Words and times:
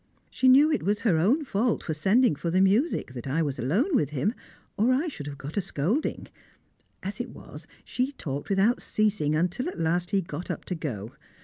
She 0.31 0.47
knew 0.47 0.71
it 0.71 0.81
was 0.81 1.01
her 1.01 1.19
own 1.19 1.43
fault 1.45 1.83
for 1.83 1.93
sending 1.93 2.33
for 2.35 2.49
the 2.49 2.59
music 2.59 3.13
that 3.13 3.27
I 3.27 3.43
was 3.43 3.59
alone 3.59 3.95
with 3.95 4.09
him, 4.09 4.33
or 4.75 4.91
I 4.91 5.07
should 5.07 5.27
have 5.27 5.37
got 5.37 5.57
a 5.57 5.61
scolding; 5.61 6.27
as 7.03 7.19
it 7.21 7.29
was, 7.29 7.67
she 7.85 8.11
talked 8.11 8.49
without 8.49 8.81
ceasing 8.81 9.35
until 9.35 9.69
at 9.69 9.79
last 9.79 10.09
he 10.09 10.21
got 10.23 10.49
up 10.49 10.65
to 10.65 10.73
go. 10.73 11.13